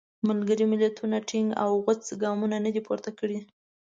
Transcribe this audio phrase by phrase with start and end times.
[0.27, 3.39] ملګري ملتونو ټینګ او غوڅ ګامونه نه دي پورته کړي.